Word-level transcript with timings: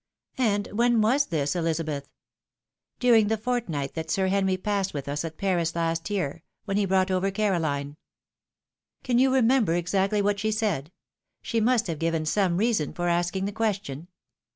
"And 0.39 0.65
when 0.71 0.99
was 1.01 1.27
this, 1.27 1.53
Ehzabeth? 1.53 2.05
""Duriag 2.99 3.29
the 3.29 3.37
fortnight 3.37 3.93
that 3.93 4.09
Sir 4.09 4.29
Henry 4.29 4.57
passed 4.57 4.95
with 4.95 5.07
us 5.07 5.23
at 5.23 5.37
Paris 5.37 5.75
last 5.75 6.09
year, 6.09 6.41
when 6.65 6.75
he 6.77 6.87
brought 6.87 7.11
over 7.11 7.29
Carohne."" 7.29 7.97
Can 9.03 9.19
you 9.19 9.31
remember 9.31 9.75
exactly 9.75 10.19
what 10.23 10.39
she 10.39 10.51
said? 10.51 10.91
She 11.43 11.59
must 11.61 11.85
have 11.85 11.99
given 11.99 12.25
some 12.25 12.57
reason 12.57 12.93
for 12.93 13.09
asking 13.09 13.45
the 13.45 13.51
question." 13.51 14.07